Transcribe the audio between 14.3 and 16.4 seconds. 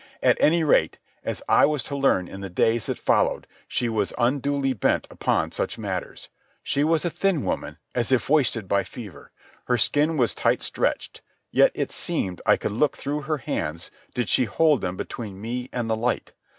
hold them between me and the light.